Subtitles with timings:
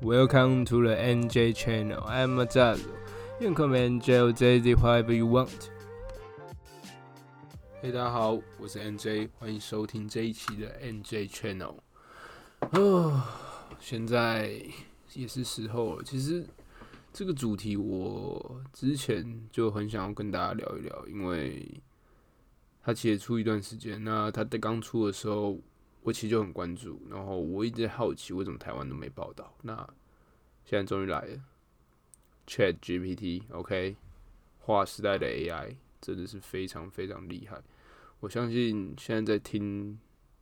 [0.00, 2.04] Welcome to the NJ channel.
[2.06, 2.78] I'm Mazalo.
[3.40, 5.70] You can call me NJ or JZ, whatever you want.
[7.82, 11.74] Hey，，大家好，我是 NJ，欢迎收听这一期的 NJ channel。
[12.70, 13.24] 哦，
[13.80, 14.62] 现在
[15.14, 16.04] 也是时候了。
[16.04, 16.46] 其实
[17.12, 21.68] 这个主题我之前就很想要跟大家聊一聊，因为
[22.84, 25.58] 他其实出一段时间，那他在刚出的时候。
[26.08, 29.54] 我其实就很关注，然后我一直好奇为什么台湾都没报道。
[29.60, 29.76] 那
[30.64, 31.38] 现在终于来了
[32.46, 33.94] ，Chat GPT，OK，
[34.58, 37.62] 划时代的 AI 真的是非常非常厉害。
[38.20, 39.98] 我相信现在在听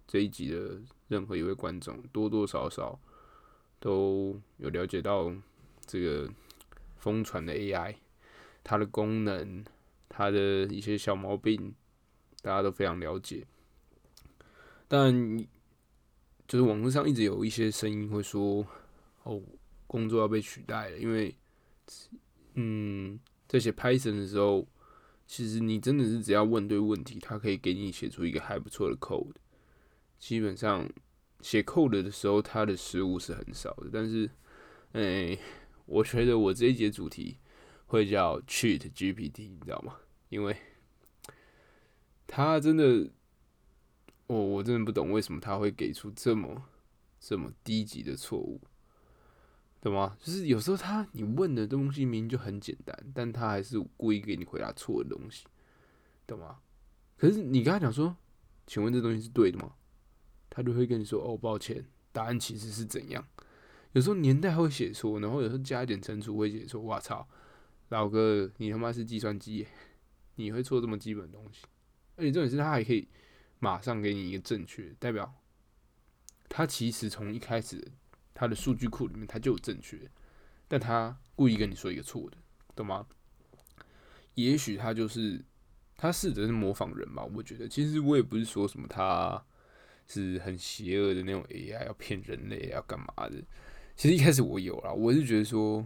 [0.06, 2.96] 这一集的任何一位观众，多多少少
[3.80, 5.34] 都有了解到
[5.84, 6.30] 这个
[6.96, 7.96] 疯传的 AI，
[8.62, 9.64] 它的功能，
[10.08, 11.74] 它的一些小毛病，
[12.40, 13.44] 大家都非常了解。
[14.86, 15.44] 但
[16.48, 18.64] 就是网络上一直有一些声音会说，
[19.24, 19.42] 哦，
[19.86, 21.34] 工作要被取代了，因为，
[22.54, 24.66] 嗯，在写 Python 的时候，
[25.26, 29.34] 其实你真的是只要问对问题，它可以给你写出一个还不错的 code。
[30.18, 30.88] 基本上
[31.40, 33.90] 写 code 的时候，它的失误是很少的。
[33.92, 34.30] 但是，
[34.92, 35.36] 哎，
[35.86, 37.38] 我觉得我这一节主题
[37.86, 39.96] 会叫 Cheat GPT，你知道吗？
[40.28, 40.56] 因为
[42.26, 43.10] 它真的。
[44.26, 46.64] 我我真的不懂为什么他会给出这么
[47.20, 48.60] 这么低级的错误，
[49.80, 50.16] 懂吗？
[50.20, 55.44] 就是有时候他你问的东西明明就很简单，但他还是故意给你回答错的东西，
[56.26, 56.58] 懂吗？
[57.16, 58.16] 可是你跟他讲说，
[58.66, 59.74] 请问这东西是对的吗？
[60.50, 63.26] 他就会跟你说哦，抱歉，答案其实是怎样。
[63.92, 66.80] 有时候年代会写错，然后有时候加一点乘除会写错。
[66.80, 67.26] 我操，
[67.90, 69.66] 老哥，你他妈是计算机，
[70.34, 71.62] 你会错这么基本的东西？
[72.16, 73.08] 而且重点是他还可以。
[73.58, 75.34] 马上给你一个正确，代表
[76.48, 77.92] 他其实从一开始
[78.34, 79.98] 他的数据库里面他就有正确，
[80.68, 82.36] 但他故意跟你说一个错的，
[82.74, 83.06] 懂吗？
[84.34, 85.42] 也许他就是
[85.96, 89.42] 他试着是模仿人吧，我觉得其实我也不是说什么他
[90.06, 93.42] 是很邪恶的那种 AI 要骗人类要干嘛的，
[93.96, 95.84] 其实一开始我有啦，我是觉得说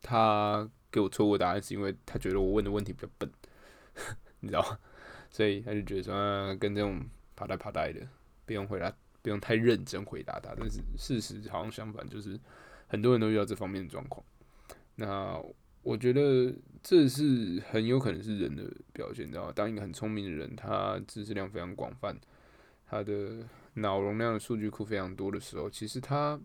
[0.00, 3.28] 他给我错误答案是因为他觉得我问的问题比较笨，
[4.38, 4.78] 你知道吗？
[5.34, 8.06] 所以他就觉得说，跟这种爬呆爬呆的，
[8.46, 8.88] 不用回答，
[9.20, 10.54] 不用太认真回答他。
[10.56, 12.38] 但是事实好像相反，就是
[12.86, 14.24] 很多人都遇到这方面的状况。
[14.94, 15.42] 那
[15.82, 18.62] 我觉得这是很有可能是人的
[18.92, 19.52] 表现，你知道吗？
[19.52, 22.16] 当一个很聪明的人，他知识量非常广泛，
[22.86, 26.40] 他的脑容量的数据库非常多的时候，其实他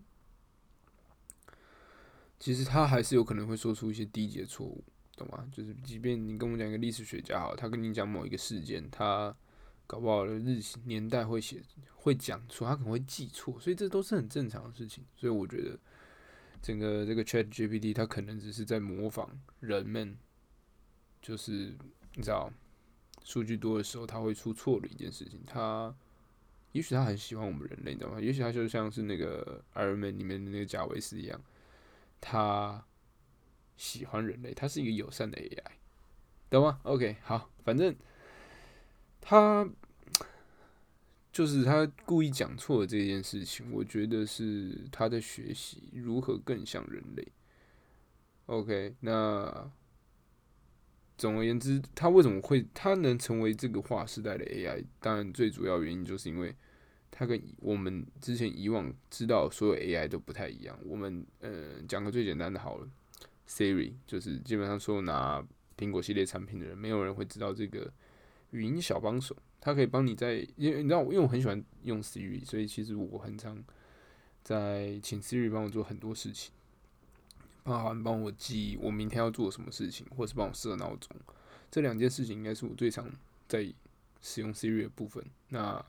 [2.40, 4.82] 其实他还是有可能会说出一些低级的错误。
[5.20, 5.46] 懂吗？
[5.52, 9.34] 就是即便你跟我讲一个历史学家好，他跟你讲某一个事件，他
[9.86, 11.62] 搞不好的日期年代会写
[11.94, 15.04] 会讲错，他可能会记错，所以这都是很正常的事情。
[15.14, 15.78] 所以我觉得
[16.62, 19.30] 整个这个 Chat GPT 它可能只是在模仿
[19.60, 20.16] 人们，
[21.20, 21.76] 就是
[22.14, 22.50] 你知道
[23.22, 25.40] 数据多的时候他会出错的一件事情。
[25.46, 25.94] 他
[26.72, 28.20] 也许他很喜欢我们人类，你知道吗？
[28.20, 31.40] 也许他就像是那个 Iron Man 里面的那个贾维斯一样，
[32.20, 32.84] 他。
[33.80, 35.64] 喜欢人类，它是一个友善的 AI，
[36.50, 37.96] 懂吗？OK，好，反正
[39.22, 39.66] 他
[41.32, 47.26] 就是他故意讲错了这件事情，我觉得是他在学习如何更像人类。
[48.44, 49.72] OK，那
[51.16, 54.84] 总而言之，他为什么会他能成为这个划时代的 AI？
[55.00, 56.54] 当然，最主要原因就是因为
[57.10, 60.78] 他跟我们之前以往知道所有 AI 都不太一样。
[60.84, 62.86] 我们呃，讲个最简单的好了。
[63.50, 65.44] Siri 就是基本上说拿
[65.76, 67.92] 苹果系列产品的人，没有人会知道这个
[68.52, 73.60] 语音小帮手，它可以帮你在，因为你知道，因为我很喜欢用 Siri，所以其实我很常
[74.44, 76.52] 在请 Siri 帮我做很多事情，
[77.64, 81.16] 包含帮我记我明天要做什么事情，或是帮我设闹钟，
[81.72, 83.10] 这两件事情应该是我最常
[83.48, 83.66] 在
[84.22, 85.24] 使用 Siri 的部分。
[85.48, 85.84] 那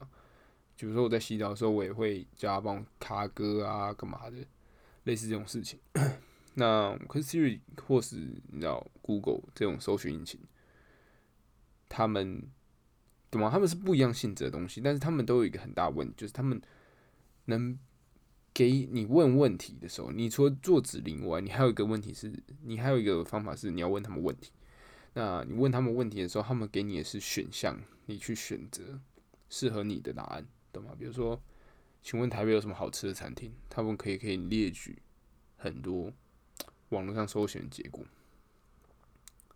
[0.76, 4.38] 比如说我在洗澡的时候，我也会叫他帮我卡歌啊，干嘛的，
[5.04, 5.78] 类似这种事情。
[6.56, 8.16] 那可是 Siri 或是
[8.52, 10.40] 你知道 Google 这种搜寻引擎，
[11.88, 12.44] 他们
[13.30, 13.50] 懂吗？
[13.50, 16.62] 他们是不一样性质的东西，但是他们都有一个很大问题，就是他们
[17.46, 17.80] 能
[18.54, 22.32] 给你问问题的时候，你除了做指令外，你还有一个问题是，
[22.64, 24.52] 你还有一个方法是你要问他们问题。
[25.14, 29.00] 那你问他们问题的时候，他们给你的是选项，你去选择
[29.50, 30.92] 适合你的答案，懂吗？
[30.98, 31.42] 比如说，
[32.02, 33.54] 请问台北有什么好吃的餐厅？
[33.70, 35.02] 他们可以可以列举
[35.56, 36.12] 很多。
[36.92, 38.06] 网络上搜寻结果，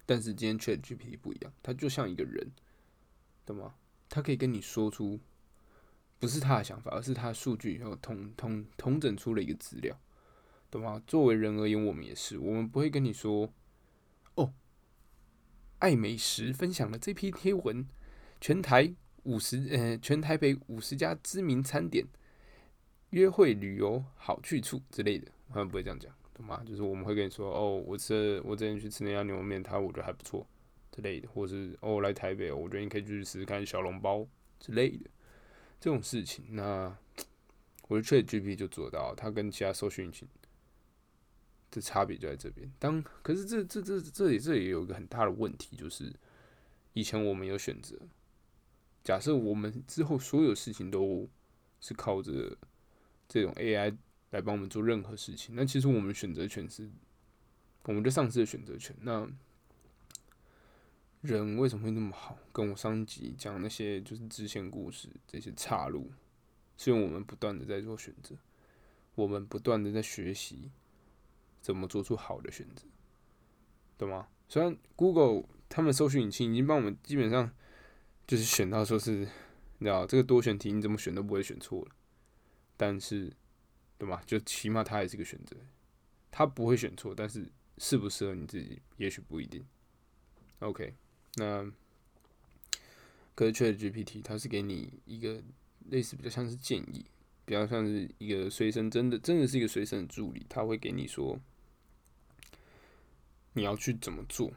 [0.06, 2.52] 但是今天 Chat GPT 不一样，它就像一个人，
[3.46, 3.76] 懂吗？
[4.10, 5.20] 它可以跟你说出
[6.20, 10.00] 不是他的想法，而是他数据然后统统统整出了一个资料，
[10.72, 11.02] 懂吗？
[11.06, 13.52] 作为人而言，我们也是，我们不会跟你说，
[14.36, 14.54] 哦，
[15.80, 17.86] 爱美食分享了这篇贴文，
[18.40, 22.08] 全台五十呃，全台北五十家知名餐点、
[23.10, 26.64] 约会旅游好去处之类的，他们不会这样讲，懂吗？
[26.66, 30.46] 就是我们会跟你说，哦，我吃我之前去吃那家牛肉面，它我觉得还不错
[30.92, 34.28] 之类的，或是哦来台北，我觉得你可以去试试看小笼包
[34.60, 35.10] 之类的
[35.80, 36.96] 这种事情，那。
[37.88, 40.28] 我的 ChatGPT 就做到，它跟其他搜索引擎
[41.70, 42.68] 的差别就在这边。
[42.80, 46.12] 当可是这这这这里这里有一个很大的问题，就是
[46.94, 47.96] 以前我们有选择，
[49.04, 51.30] 假设我们之后所有事情都
[51.80, 52.58] 是靠着
[53.28, 53.96] 这种 AI
[54.36, 56.90] 来帮我们做任何事情，那其实我们选择权是
[57.84, 58.94] 我们就丧失了选择权。
[59.02, 59.26] 那
[61.22, 62.38] 人为什么会那么好？
[62.52, 66.12] 跟我上集讲那些就是支线故事这些岔路。
[66.78, 68.36] 是因为我们不断的在做选择，
[69.16, 70.70] 我们不断的在学习
[71.62, 72.84] 怎么做出好的选择，
[73.98, 74.28] 懂吗？
[74.50, 77.50] 虽然 Google 他们搜索引擎已经帮我们基本上
[78.28, 79.26] 就是选到说是，
[79.80, 81.92] 你知道这个多选题你怎么选都不会选错了，
[82.76, 83.32] 但是，
[83.98, 84.22] 对吗？
[84.26, 85.56] 就起码他也是个选择，
[86.32, 89.66] 他不会选错，但是适不适合你自己也许不一定。
[90.60, 90.94] OK，
[91.36, 91.72] 那
[93.34, 95.44] 可是 ChatGPT 它是给你一个。
[95.92, 97.06] 类似比较像是建议，
[97.46, 101.40] 比较像是一个随身，真的真的是一个随身的助理，他会给你说
[103.54, 104.52] 你要去怎么做，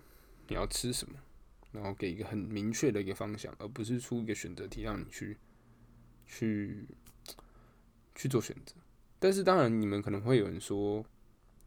[0.46, 1.18] 你要吃什么，
[1.70, 5.36] 然后给一个很明确的一个方向，而不是出一个选择题让你去
[6.26, 6.86] 去
[8.14, 8.74] 去做选择。
[9.18, 11.04] 但是当然，你们可能会有人说，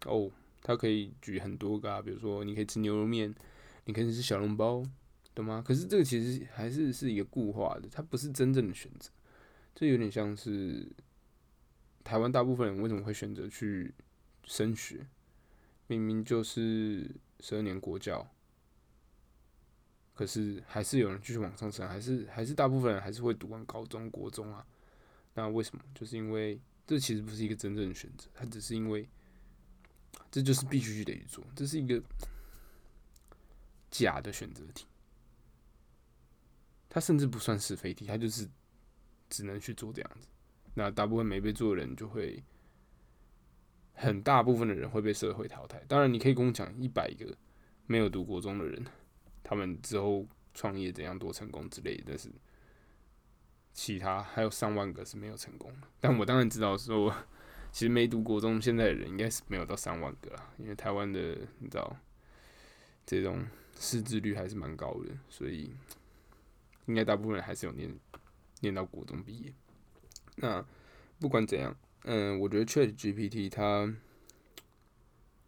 [0.06, 0.32] 哦，
[0.62, 3.34] 他可以举很多个啊，比如说你可以吃牛肉面，
[3.86, 4.84] 你可以吃小笼包，
[5.36, 5.64] 懂吗？
[5.66, 9.10] 可是这个其实还是是一个固化的，它不是真正的选择。
[9.76, 10.88] 这有点像是
[12.04, 13.94] 台湾大部分人为什么会选择去
[14.46, 15.06] 升学？
[15.88, 18.26] 明明就是十二年国教，
[20.14, 24.66] 可是还是有人继续往上升，还是还是大部分人还是会读完高中国中啊？
[25.34, 25.84] 那为什么？
[25.94, 29.08] 就是因为这其实不是一个真正的选择，它只是因为
[30.30, 32.02] 这就是必须得去做，这是一个
[33.90, 34.86] 假的选择题，
[36.90, 38.50] 它甚至不算是非题，它就是。
[39.34, 40.28] 只能去做这样子，
[40.74, 42.44] 那大部分没被做的人就会，
[43.94, 45.82] 很大部分的人会被社会淘汰。
[45.88, 47.34] 当然，你可以跟我讲一百个
[47.88, 48.86] 没有读国中的人，
[49.42, 52.30] 他们之后创业怎样多成功之类的，但是
[53.74, 55.88] 其他还有上万个是没有成功的。
[56.00, 57.14] 但我当然知道说，
[57.72, 61.96] 其实没读国中现在的人应该是没有到三万个啦，因为台湾的你知道
[63.06, 63.46] 这种
[63.80, 65.74] 识字率还是蛮高的，所以
[66.86, 67.94] 应该大部分人还是有念。
[68.64, 69.52] 念到国中毕业，
[70.36, 70.64] 那
[71.20, 73.92] 不管怎样，嗯，我觉得 Chat GPT 它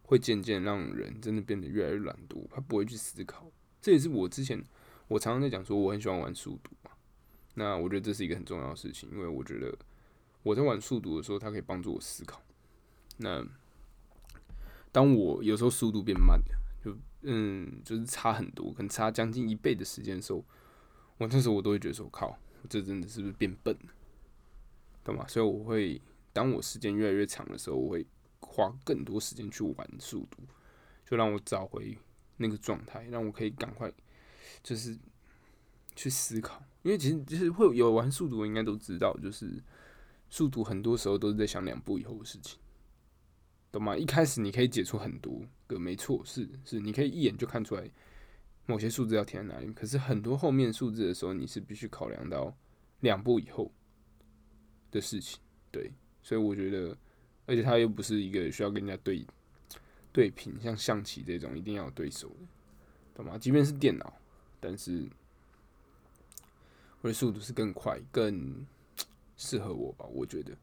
[0.02, 3.48] 会渐渐让人真的变得越来越懒惰，他不会去思考。
[3.80, 4.60] 这也是我之前
[5.06, 6.90] 我常常在讲说，我很喜欢玩速读嘛。
[7.54, 9.76] 那我觉得这是一个很重要的事情，因为我觉得
[10.42, 12.40] 我在玩速读的时候，它可以帮助我思考。
[13.16, 13.44] 那
[14.92, 16.54] 当我有时候速度变慢了，
[16.84, 20.44] 就嗯，就是差很多，可能差将近一倍的时间的时候，
[21.18, 22.38] 我那时候我都会觉得说靠。
[22.66, 23.92] 这真的是不是变笨了，
[25.04, 25.26] 懂吗？
[25.28, 26.00] 所以我会，
[26.32, 28.06] 当我时间越来越长的时候，我会
[28.40, 30.38] 花更多时间去玩速度，
[31.04, 31.98] 就让我找回
[32.38, 33.92] 那个状态，让我可以赶快
[34.62, 34.98] 就是
[35.94, 36.62] 去思考。
[36.82, 39.62] 因为其实其实会有玩速读，应该都知道，就是
[40.28, 42.58] 速读很多时候都是在想两步以后的事情，
[43.72, 43.96] 懂吗？
[43.96, 47.90] 一开始你可以解出很多个，没错，是是，你可以一眼就看出来。
[48.66, 49.70] 某些数字要填哪里？
[49.74, 52.50] 可是很多后面数字的时候，你是必须考量到
[53.00, 53.70] 两步以后
[54.90, 55.38] 的事情，
[55.70, 55.92] 对。
[56.22, 56.96] 所以我觉得，
[57.44, 59.26] 而且它又不是一个需要跟人家对
[60.12, 62.46] 对拼，像象棋这种一定要有对手的，
[63.16, 63.36] 懂吗？
[63.36, 64.10] 即便是电脑，
[64.60, 65.06] 但是
[67.04, 68.64] 我的速度是更快、更
[69.36, 70.06] 适合我吧？
[70.06, 70.56] 我觉得。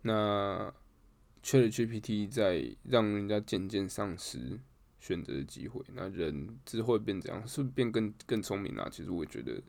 [0.00, 0.72] 那
[1.42, 4.58] ChatGPT 在让人家渐渐丧失。
[5.00, 7.46] 选择的机会，那人之后变怎样？
[7.46, 8.88] 是不是变更更聪明啊？
[8.90, 9.60] 其实我觉得，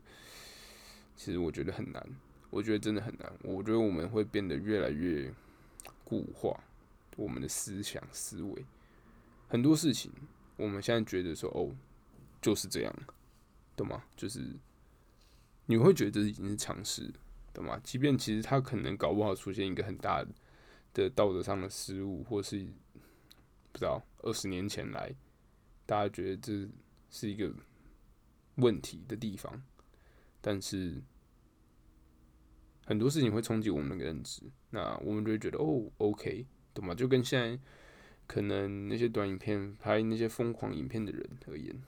[1.17, 2.01] 其实我觉得很难。
[2.49, 3.29] 我觉得真的很难。
[3.43, 5.29] 我觉得我们会变得越来越
[6.05, 6.57] 固化，
[7.17, 8.65] 我们的思想思维，
[9.49, 10.09] 很多事情，
[10.55, 11.75] 我们现在觉得说哦，
[12.41, 12.95] 就是这样，
[13.75, 14.05] 懂吗？
[14.15, 14.39] 就是
[15.65, 17.11] 你会觉得这已经是常识，
[17.53, 17.79] 懂吗？
[17.83, 20.25] 即便其实他可能搞不好出现一个很大
[20.93, 22.59] 的道德上的失误，或是
[23.71, 25.13] 不知道二十年前来。
[25.85, 26.67] 大家觉得这
[27.09, 27.53] 是一个
[28.55, 29.63] 问题的地方，
[30.41, 31.01] 但是
[32.85, 34.41] 很多事情会冲击我们的认知，
[34.71, 36.95] 那我们就会觉得哦，OK，懂吗？
[36.95, 37.59] 就跟现在
[38.25, 41.79] 可能那些短影片拍那些疯狂影片的人而言，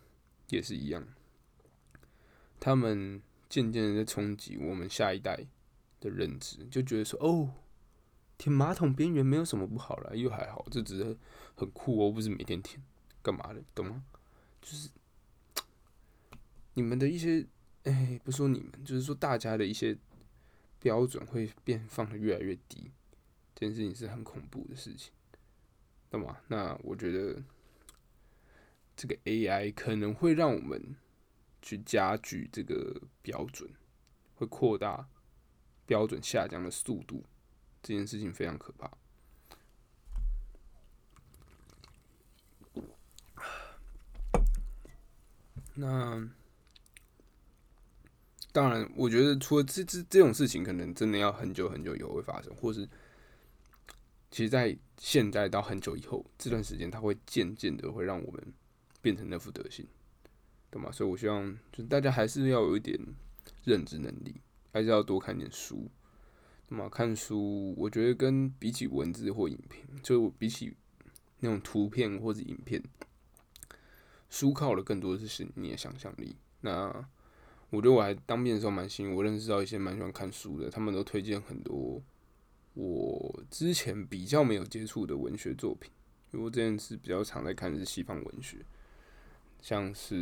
[0.50, 1.08] 也是一样。
[2.60, 3.20] 他们
[3.50, 5.48] 渐渐的在冲击我们下一代
[6.00, 7.54] 的认知，就觉得说：“哦，
[8.38, 11.18] 舔马桶边缘没有什么不好啦，又还好，这只是
[11.56, 12.82] 很酷哦，不是每天舔，
[13.22, 14.04] 干嘛的，懂吗？”
[14.62, 14.90] 就是
[16.76, 17.48] 你们的一些，
[17.84, 19.98] 哎，不说你们，就是说大家的一些
[20.80, 22.92] 标准会变放的越来越低，
[23.56, 25.14] 这件事情是很恐怖的事情，
[26.10, 26.38] 懂吗？
[26.48, 27.42] 那我觉得
[28.96, 30.96] 这个 AI 可能会让我们。
[31.62, 33.70] 去加剧这个标准，
[34.36, 35.08] 会扩大
[35.86, 37.24] 标准下降的速度，
[37.82, 38.92] 这件事情非常可怕。
[45.76, 46.30] 那
[48.52, 52.90] 当然，我觉得除了这这这种事情，可能真的要很久很久以后会发生，或是
[54.32, 58.54] 其实，在现在到很久以后这段时间，它会渐渐的会让我们
[59.02, 59.88] 变成那副德行。
[60.70, 60.92] 对嘛？
[60.92, 63.00] 所以我希望，就大家还是要有一点
[63.64, 64.42] 认知能力，
[64.74, 65.90] 还是要多看点书。
[66.70, 70.76] 那么看书，我觉得跟比起文字或影片，就比起
[71.40, 72.84] 那种图片或者影片，
[74.30, 76.36] 书靠的更多的是你的想象力。
[76.60, 76.88] 那
[77.70, 82.02] 我觉得我还当面的时候蛮幸运，我认识到一些蛮喜欢看书的，他们都推荐很多
[82.74, 85.90] 我之前比较没有接触的文学作品，
[86.32, 88.58] 因为我之前是比较常在看的是西方文学。
[89.62, 90.16] 像是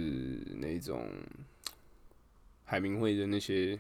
[0.58, 1.10] 那种
[2.64, 3.80] 海明威的那些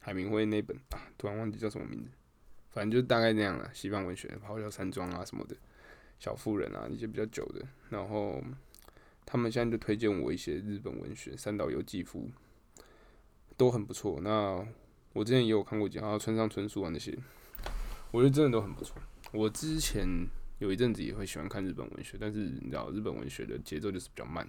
[0.00, 2.10] 海明威那本啊，突然忘记叫什么名字，
[2.70, 3.70] 反正就大概那样了。
[3.72, 5.54] 西方文学《咆哮山庄》啊什么的，
[6.18, 7.66] 《小妇人》啊一些比较久的。
[7.90, 8.42] 然后
[9.24, 12.28] 他们现在就推荐我一些日本文学，三岛由纪夫
[13.56, 14.20] 都很不错。
[14.22, 14.66] 那
[15.14, 17.16] 我之前也有看过几套村上春树啊那些，
[18.10, 18.96] 我觉得真的都很不错。
[19.32, 20.06] 我之前
[20.58, 24.48] 有一阵子也会喜欢看日本文学，但是你知道日本文学的节奏就是比较慢。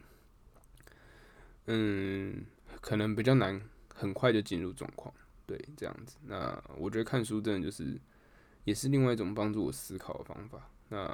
[1.71, 2.43] 嗯，
[2.81, 3.61] 可能比较难，
[3.93, 5.13] 很快就进入状况，
[5.45, 6.17] 对，这样子。
[6.25, 7.95] 那我觉得看书真的就是，
[8.63, 10.67] 也是另外一种帮助我思考的方法。
[10.87, 11.05] 那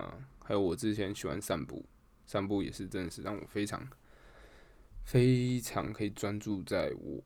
[0.41, 1.85] 还有我之前喜欢散步，
[2.25, 3.85] 散步也是真的是让我非常
[5.03, 7.21] 非常可以专注在我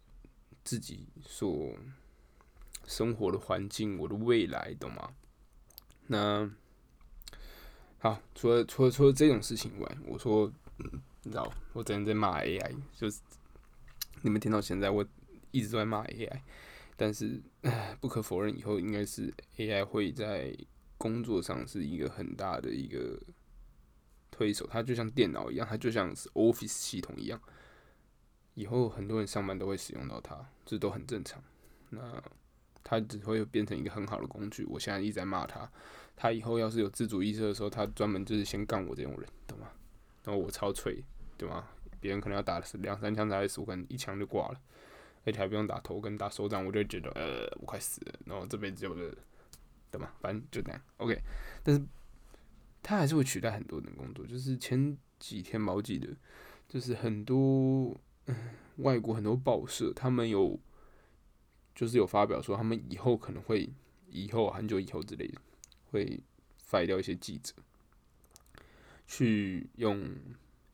[0.63, 1.71] 自己所
[2.87, 5.13] 生活的环境，我的未来，懂吗？
[6.07, 6.49] 那
[7.99, 10.51] 好，除了除了除了这种事情以外，我说。
[11.23, 13.19] 你知道，我整天在骂 AI，就是
[14.21, 15.05] 你们听到现在，我
[15.51, 16.39] 一直都在骂 AI，
[16.95, 17.41] 但是
[17.99, 20.55] 不可否认，以后应该是 AI 会在
[20.97, 23.19] 工作上是一个很大的一个
[24.31, 24.65] 推手。
[24.67, 27.41] 它就像电脑一样，它就像是 Office 系统一样，
[28.53, 31.43] 以后很多人上班都会使用到它，这都很正常。
[31.89, 32.23] 那
[32.83, 34.63] 它只会变成一个很好的工具。
[34.65, 35.69] 我现在一直在骂它，
[36.15, 39.58] 它以后要是有自主意识的时候，它专门就是先干我这种人，懂？
[40.23, 41.03] 然后我超脆，
[41.37, 41.67] 对吗？
[42.01, 44.61] 别人可能要打两三枪才死，我可能一枪就挂了，
[45.25, 48.19] 而且还不用打头跟打手掌，我就觉得呃，我快死了。
[48.25, 49.17] 然后这辈子就是，
[49.91, 50.09] 对吗？
[50.21, 50.81] 反正就这样。
[50.95, 51.21] OK，
[51.61, 51.85] 但是
[52.81, 54.25] 他还是会取代很多人工作。
[54.25, 56.07] 就是前几天毛记得，
[56.69, 57.99] 就是很多
[58.77, 60.57] 外国很多报社，他们有
[61.75, 63.69] 就是有发表说，他们以后可能会
[64.07, 65.41] 以后很久以后之类的
[65.91, 66.21] 会
[66.57, 67.53] 废掉一些记者。
[69.11, 70.07] 去用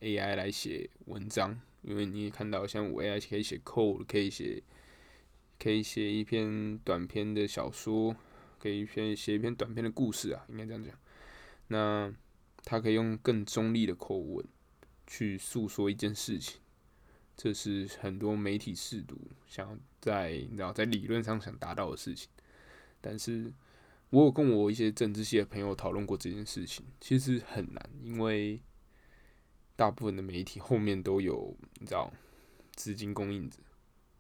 [0.02, 4.62] AI 来写文章，因为你看到，像我 AI 可以写 code，可以写，
[5.58, 8.14] 可以写一篇短篇的小说，
[8.60, 10.94] 可以一篇写一篇短篇的故事啊，应该这样讲。
[11.70, 12.14] 那
[12.66, 14.46] 它可以用更中立的口吻
[15.08, 16.60] 去诉说一件事情，
[17.38, 22.28] 这是很多媒体试读想要在你知道在理论上想达到的事情，
[23.00, 23.54] 但是。
[24.16, 28.62] 我有跟我一些政治系的朋友讨论过这件事情，其实很难，因为
[29.76, 32.10] 大部分的媒体后面都有你知道
[32.76, 33.58] 资金供应者，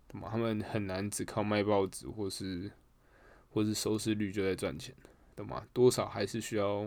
[0.09, 0.27] 懂吗？
[0.29, 2.69] 他们很难只靠卖报纸或是
[3.49, 4.93] 或是收视率就在赚钱，
[5.33, 5.65] 懂吗？
[5.71, 6.85] 多少还是需要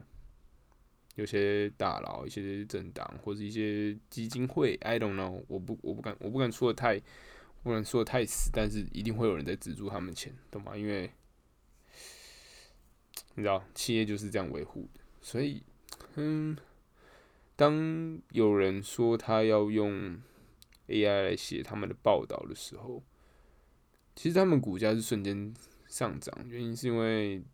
[1.14, 7.00] 有些大佬、一些政党或者一些基金会，I don't know，我不我不敢我不敢说的太
[7.62, 10.76] 不能说的太死，但是一定会有人在资助他们钱，懂吗？
[10.76, 11.10] 因为
[13.38, 15.62] 你知道，企业就是这样维护的，所以，
[16.16, 16.58] 嗯，
[17.54, 20.20] 当有人说他要用
[20.88, 23.00] AI 来写他们的报道的时候，
[24.16, 25.54] 其实他们股价是瞬间
[25.86, 27.44] 上涨，原因是因为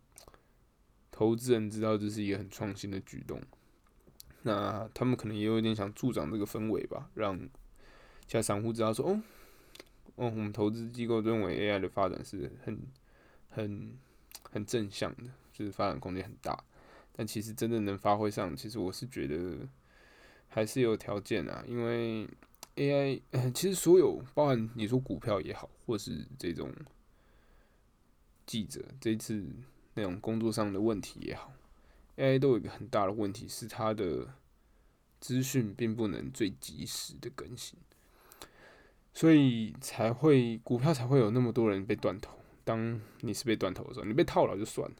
[1.11, 3.39] 投资人知道这是一个很创新的举动，
[4.41, 7.37] 那他们可能也有点想助长这个氛围吧，让
[8.25, 9.21] 其他散户知道说，哦，
[10.15, 12.79] 哦，我们投资机构认为 AI 的发展是很、
[13.49, 13.95] 很、
[14.49, 15.31] 很正向的。
[15.57, 16.61] 就是发展空间很大，
[17.13, 19.65] 但其实真的能发挥上，其实我是觉得
[20.49, 22.27] 还是有条件啊，因为
[22.75, 23.21] AI
[23.53, 26.73] 其实所有包含你说股票也好，或是这种
[28.45, 29.45] 记者这次
[29.93, 31.53] 那种工作上的问题也好
[32.17, 34.27] ，AI 都有一个很大的问题是它的
[35.21, 37.79] 资讯并不能最及时的更新，
[39.13, 42.37] 所以才会股票才会有那么多人被断头。
[42.65, 44.95] 当你是被断头的时候，你被套牢就算了，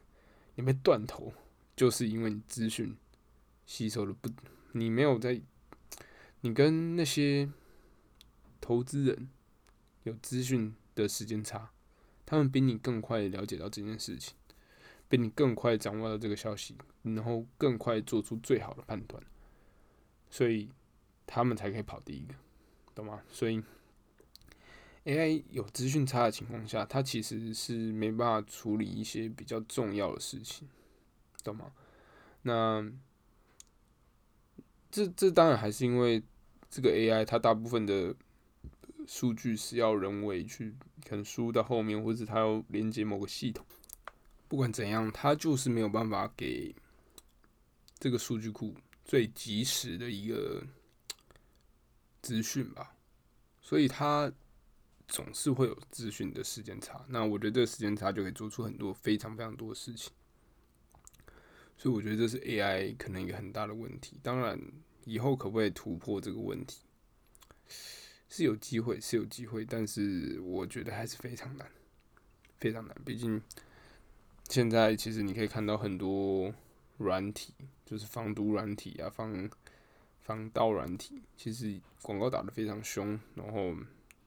[0.56, 1.32] 你被断头。
[1.76, 2.96] 就是因为你资讯
[3.66, 4.30] 吸收的不，
[4.72, 5.38] 你没有在，
[6.40, 7.52] 你跟那些
[8.62, 9.28] 投资人
[10.04, 11.70] 有资讯的时间差，
[12.24, 14.34] 他们比你更快了解到这件事情，
[15.06, 19.22] 比你更快掌握到这个消息，然后更快做出最好的判断，
[20.30, 20.70] 所以
[21.26, 22.34] 他们才可以跑第一个，
[22.94, 23.22] 懂吗？
[23.30, 23.62] 所以
[25.06, 30.68] AI 有资讯差的情况下，它其实是没办法处理一些比较重要的事情。
[31.42, 31.72] 懂吗？
[32.42, 32.84] 那
[34.90, 36.22] 这这当然还是因为
[36.68, 38.14] 这个 AI 它大部分的
[39.06, 40.74] 数据是要人为去
[41.08, 43.64] 可能输到后面，或者它要连接某个系统。
[44.48, 46.74] 不管怎样，它就是没有办法给
[47.98, 50.64] 这个数据库最及时的一个
[52.22, 52.96] 资讯吧，
[53.60, 54.32] 所以它
[55.08, 57.04] 总是会有资讯的时间差。
[57.08, 60.12] 那我觉得这个时间差就可以做出很多非常非常多的事情。
[61.78, 64.18] 所以我觉得这是 AI 可能一个很大的问题。
[64.22, 64.58] 当然，
[65.04, 66.80] 以后可不可以突破这个问题，
[68.28, 69.64] 是有机会，是有机会。
[69.64, 71.70] 但是我觉得还是非常难，
[72.58, 72.96] 非常难。
[73.04, 73.42] 毕竟
[74.48, 76.52] 现在其实你可以看到很多
[76.96, 77.52] 软体，
[77.84, 79.50] 就是防毒软体啊，防
[80.22, 83.76] 防盗软体，其实广告打的非常凶，然后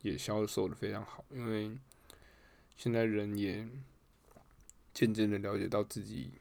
[0.02, 1.24] 也销售的非常好。
[1.30, 1.78] 因为
[2.76, 3.68] 现在人也
[4.94, 6.32] 渐渐的了解到自己。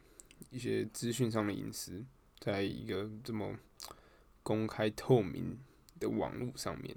[0.50, 2.02] 一些资讯上的隐私，
[2.38, 3.54] 在一个这么
[4.42, 5.58] 公开透明
[6.00, 6.96] 的网络上面，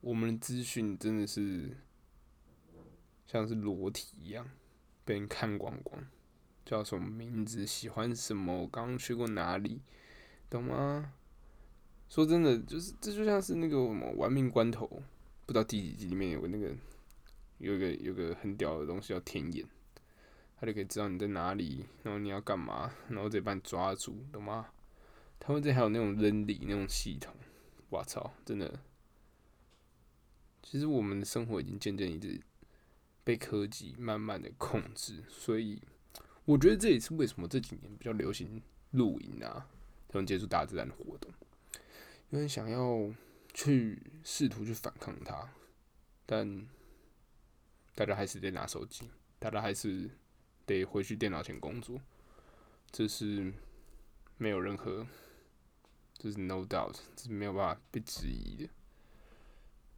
[0.00, 1.76] 我们的资讯真的是
[3.28, 4.50] 像是裸体一样
[5.04, 6.04] 被人看光光。
[6.64, 7.64] 叫什么名字？
[7.64, 8.66] 喜欢什么？
[8.66, 9.80] 刚刚去过哪里？
[10.50, 11.12] 懂吗？
[12.08, 14.86] 说真的，就是这就像是那个什么玩命关头，
[15.46, 16.74] 不知道第几集里面有个那个
[17.58, 19.66] 有一个有个很屌的东西叫天眼。
[20.60, 24.66] 他就可以知道你在哪里，然后你要干嘛，然后再把你抓住，懂吗？
[25.38, 27.32] 他们这还有那种扔礼那种系统，
[27.90, 28.80] 我操，真的！
[30.60, 32.40] 其实我们的生活已经渐渐一直
[33.22, 35.80] 被科技慢慢的控制，所以
[36.44, 39.64] 我觉得这也是为什么这几年比较流行露营啊，
[40.08, 41.32] 这种接触大自然的活动，
[42.30, 43.12] 因为想要
[43.54, 45.48] 去试图去反抗它，
[46.26, 46.66] 但
[47.94, 50.10] 大家还是得拿手机，大家还是。
[50.68, 51.98] 得回去电脑前工作，
[52.92, 53.50] 这是
[54.36, 55.06] 没有任何，
[56.18, 58.68] 这是 no doubt，这是没有办法被质疑的，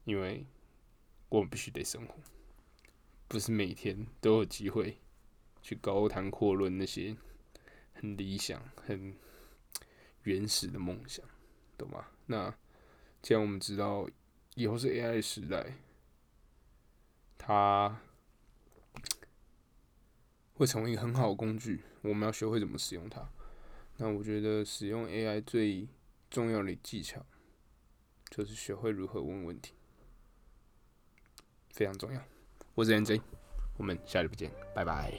[0.05, 0.47] 因为
[1.29, 2.15] 我们必须得生活，
[3.27, 5.01] 不是每天都有机会
[5.61, 7.17] 去高谈阔论那些
[7.93, 9.17] 很理想、很
[10.23, 11.27] 原始的梦想，
[11.77, 12.07] 懂吗？
[12.31, 12.55] 那
[13.21, 14.09] 既然我们知道
[14.55, 15.75] 以后是 AI 时代，
[17.37, 18.01] 它。
[20.55, 23.27] 会成为一个很好的工具，我们要学会怎么使用它。
[23.97, 25.89] 那我觉得使用 AI 最
[26.29, 27.25] 重要的技巧，
[28.29, 29.73] 就是学会如何问问题，
[31.71, 32.23] 非常重要。
[32.75, 33.23] 我是 NJ，
[33.79, 35.19] 我们下期不见，拜拜。